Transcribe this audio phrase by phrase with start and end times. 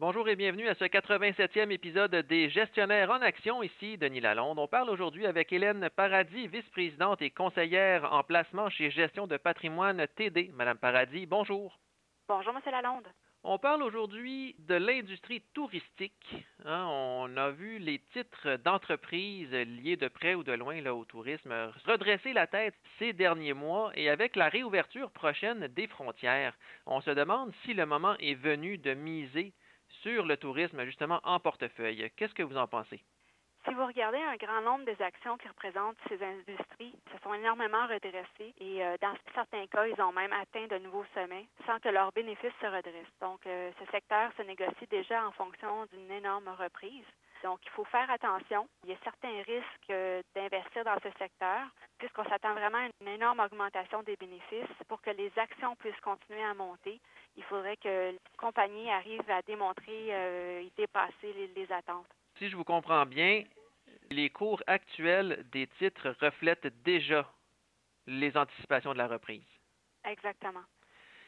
[0.00, 3.64] Bonjour et bienvenue à ce 87e épisode des Gestionnaires en action.
[3.64, 4.60] Ici Denis Lalonde.
[4.60, 10.06] On parle aujourd'hui avec Hélène Paradis, vice-présidente et conseillère en placement chez Gestion de patrimoine
[10.14, 10.52] TD.
[10.54, 11.80] Madame Paradis, bonjour.
[12.28, 13.08] Bonjour, Monsieur Lalonde.
[13.42, 16.44] On parle aujourd'hui de l'industrie touristique.
[16.64, 16.86] Hein.
[16.88, 21.52] on a vu les titres d'entreprises liés de près ou de loin là, au tourisme
[21.86, 26.56] redresser la tête ces derniers mois et avec la réouverture prochaine des frontières,
[26.86, 29.52] on se demande si le moment est venu de miser
[30.02, 32.10] sur le tourisme, justement en portefeuille.
[32.16, 33.02] Qu'est-ce que vous en pensez?
[33.66, 37.86] Si vous regardez un grand nombre des actions qui représentent ces industries, se sont énormément
[37.86, 41.90] redressées et euh, dans certains cas, ils ont même atteint de nouveaux sommets sans que
[41.90, 43.18] leurs bénéfices se redressent.
[43.20, 47.04] Donc, euh, ce secteur se négocie déjà en fonction d'une énorme reprise.
[47.42, 48.68] Donc, il faut faire attention.
[48.84, 51.60] Il y a certains risques euh, d'investir dans ce secteur,
[51.98, 54.66] puisqu'on s'attend vraiment à une énorme augmentation des bénéfices.
[54.88, 57.00] Pour que les actions puissent continuer à monter,
[57.36, 62.06] il faudrait que les compagnies arrivent à démontrer euh, et dépasser les, attentes.
[62.38, 63.44] Si je vous comprends bien,
[64.10, 67.30] les cours actuels des titres reflètent déjà
[68.06, 69.44] les anticipations de la reprise.
[70.04, 70.64] Exactement.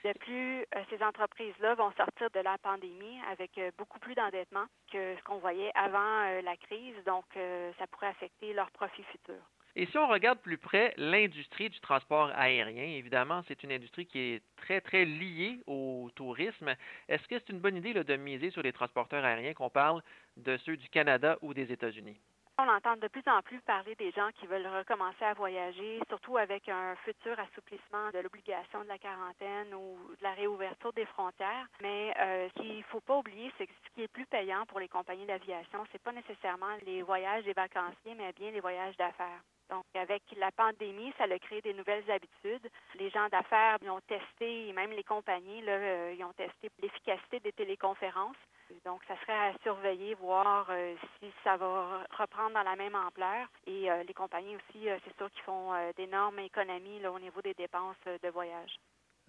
[0.04, 4.64] De plus, euh, ces entreprises-là vont sortir de la pandémie avec euh, beaucoup plus d'endettement
[4.90, 9.44] que ce qu'on voyait avant la crise, donc ça pourrait affecter leurs profits futurs.
[9.76, 14.18] Et si on regarde plus près l'industrie du transport aérien, évidemment, c'est une industrie qui
[14.18, 16.74] est très, très liée au tourisme.
[17.08, 20.02] Est-ce que c'est une bonne idée de miser sur les transporteurs aériens, qu'on parle
[20.36, 22.20] de ceux du Canada ou des États-Unis?
[22.62, 26.36] On entend de plus en plus parler des gens qui veulent recommencer à voyager, surtout
[26.36, 31.66] avec un futur assouplissement de l'obligation de la quarantaine ou de la réouverture des frontières.
[31.80, 34.66] Mais euh, ce qu'il ne faut pas oublier, c'est que ce qui est plus payant
[34.66, 38.96] pour les compagnies d'aviation, c'est pas nécessairement les voyages des vacanciers, mais bien les voyages
[38.98, 39.40] d'affaires.
[39.70, 42.68] Donc, avec la pandémie, ça a créé des nouvelles habitudes.
[42.96, 48.36] Les gens d'affaires ont testé, même les compagnies, euh, ils ont testé l'efficacité des téléconférences.
[48.84, 53.48] Donc, ça serait à surveiller, voir euh, si ça va reprendre dans la même ampleur.
[53.66, 57.54] Et euh, les compagnies aussi, c'est sûr qu'ils font d'énormes économies là, au niveau des
[57.54, 58.78] dépenses de voyage.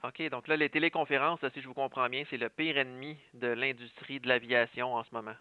[0.03, 3.47] OK, donc là, les téléconférences, si je vous comprends bien, c'est le pire ennemi de
[3.47, 5.35] l'industrie de l'aviation en ce moment.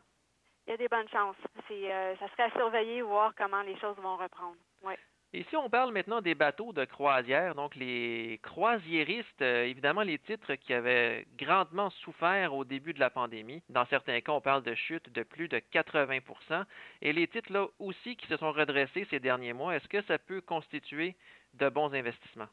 [0.66, 1.36] Il y a des bonnes chances.
[1.56, 4.56] ça serait à surveiller, voir comment les choses vont reprendre.
[4.82, 4.94] Oui.
[5.32, 10.18] Et si on parle maintenant des bateaux de croisière, donc les croisiéristes, euh, évidemment les
[10.18, 13.62] titres qui avaient grandement souffert au début de la pandémie.
[13.68, 16.64] Dans certains cas, on parle de chute de plus de 80%
[17.02, 20.18] Et les titres là aussi qui se sont redressés ces derniers mois, est-ce que ça
[20.18, 21.14] peut constituer
[21.54, 22.48] de bons investissements?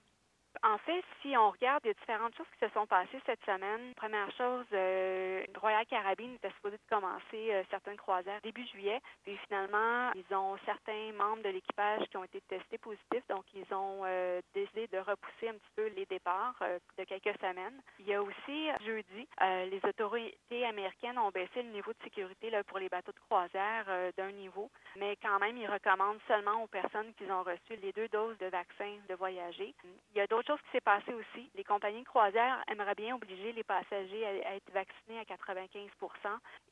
[0.63, 3.93] En fait, si on regarde, a différentes choses qui se sont passées cette semaine.
[3.95, 10.11] Première chose, euh, Royal Caribbean était supposé commencer euh, certaines croisières début juillet, puis finalement,
[10.15, 14.41] ils ont certains membres de l'équipage qui ont été testés positifs, donc ils ont euh,
[14.53, 16.55] décidé de repousser un petit peu les départs
[16.97, 17.81] de quelques semaines.
[17.99, 22.79] Il y a aussi jeudi, les autorités américaines ont baissé le niveau de sécurité pour
[22.79, 23.85] les bateaux de croisière
[24.17, 28.07] d'un niveau, mais quand même, ils recommandent seulement aux personnes qui ont reçu les deux
[28.09, 29.73] doses de vaccin de voyager.
[30.13, 31.49] Il y a d'autres chose qui s'est passée aussi.
[31.55, 35.89] Les compagnies de croisière aimeraient bien obliger les passagers à, être vaccinés à 95%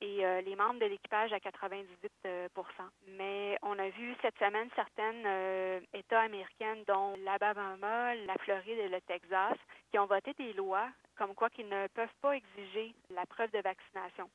[0.01, 1.79] et euh, les membres de l'équipage à 98%
[3.09, 8.89] Mais on a vu cette semaine certaines euh, États américains, dont l'Alabama, la Floride et
[8.89, 9.57] le Texas,
[9.91, 10.87] qui ont voté des lois
[11.17, 14.29] comme quoi qu'ils ne peuvent pas exiger la preuve de vaccination.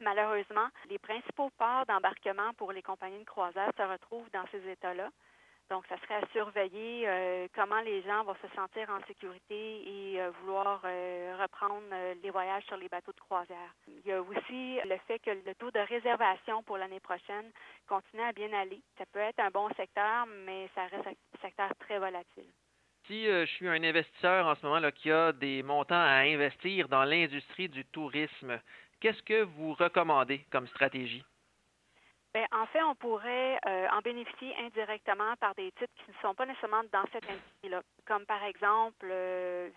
[0.00, 5.08] Malheureusement, les principaux ports d'embarquement pour les compagnies de croisière se retrouvent dans ces États-là.
[5.68, 9.82] Donc, ça serait à surveiller euh, comment les gens vont se sentir en sécurité
[10.12, 11.82] et euh, vouloir euh, reprendre
[12.22, 13.74] les voyages sur les bateaux de croisière.
[13.88, 17.50] Il y a aussi le fait que le taux de réservation pour l'année prochaine
[17.88, 18.80] continue à bien aller.
[18.96, 22.48] Ça peut être un bon secteur, mais ça reste un secteur très volatile.
[23.08, 26.88] Si je suis un investisseur en ce moment là, qui a des montants à investir
[26.88, 28.60] dans l'industrie du tourisme,
[29.00, 31.24] qu'est-ce que vous recommandez comme stratégie?
[32.36, 36.34] Bien, en fait, on pourrait euh, en bénéficier indirectement par des titres qui ne sont
[36.34, 39.70] pas nécessairement dans cette industrie-là, comme par exemple euh,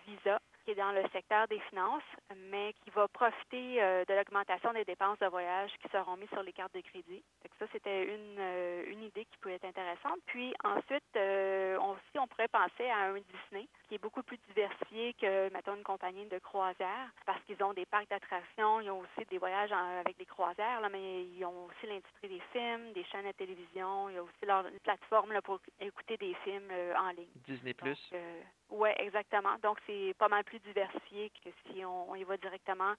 [0.79, 2.09] dans le secteur des finances,
[2.49, 6.43] mais qui va profiter euh, de l'augmentation des dépenses de voyage qui seront mises sur
[6.43, 7.21] les cartes de crédit.
[7.59, 8.39] ça, c'était une,
[8.87, 10.19] une idée qui pouvait être intéressante.
[10.27, 15.13] Puis ensuite, on, aussi, on pourrait penser à un Disney qui est beaucoup plus diversifié
[15.15, 19.27] que, mettons, une compagnie de croisière, parce qu'ils ont des parcs d'attractions, ils ont aussi
[19.29, 23.25] des voyages avec des croisières, là, mais ils ont aussi l'industrie des films, des chaînes
[23.25, 27.09] de télévision, il y a aussi leur plateforme là, pour écouter des films euh, en
[27.09, 27.29] ligne.
[27.47, 27.99] Disney Plus.
[28.13, 29.57] Euh, oui, exactement.
[29.63, 32.93] Donc, c'est pas mal plus diversifié que si on, y va directement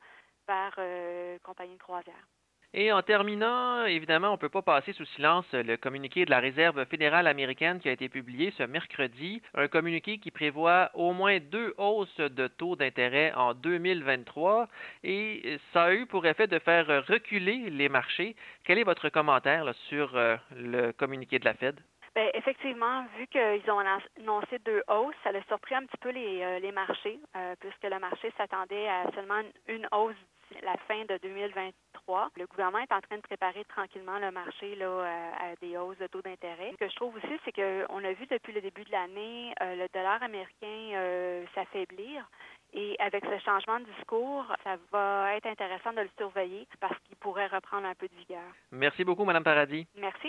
[0.47, 2.27] vers euh, compagnie de croisière.
[2.73, 6.39] Et en terminant, évidemment, on ne peut pas passer sous silence le communiqué de la
[6.39, 11.41] Réserve fédérale américaine qui a été publié ce mercredi, un communiqué qui prévoit au moins
[11.41, 14.69] deux hausses de taux d'intérêt en 2023
[15.03, 18.37] et ça a eu pour effet de faire reculer les marchés.
[18.63, 21.81] Quel est votre commentaire sur euh, le communiqué de la Fed?
[22.15, 26.43] Bien, effectivement, vu qu'ils ont annoncé deux hausses, ça a surpris un petit peu les,
[26.43, 30.17] euh, les marchés, euh, puisque le marché s'attendait à seulement une hausse
[30.51, 32.31] d'ici la fin de 2023.
[32.37, 35.99] Le gouvernement est en train de préparer tranquillement le marché là, euh, à, des hausses
[35.99, 36.73] de taux d'intérêt.
[36.73, 39.87] Ce que je trouve aussi, c'est qu'on a vu depuis le début de l'année le
[39.95, 42.29] dollar américain s'affaiblir.
[42.73, 47.17] Et avec ce changement de discours, ça va être intéressant de le surveiller parce qu'il
[47.17, 48.45] pourrait reprendre un peu de vigueur.
[48.71, 49.89] Merci beaucoup, Madame Paradis.
[49.97, 50.29] Merci.